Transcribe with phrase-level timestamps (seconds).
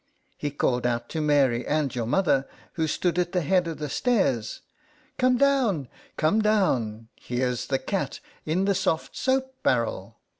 [0.35, 3.87] He called out to Mary, and your mother, who stood at the head of the
[3.87, 4.61] .stairs,"
[5.19, 10.17] Come down, come down; here's the cat 'in the soft soap barrel